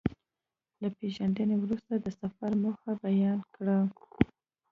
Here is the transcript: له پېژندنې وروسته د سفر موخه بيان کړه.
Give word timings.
له 0.81 0.87
پېژندنې 0.97 1.55
وروسته 1.59 1.93
د 1.97 2.07
سفر 2.19 2.51
موخه 2.63 2.91
بيان 3.05 3.39
کړه. 3.55 3.77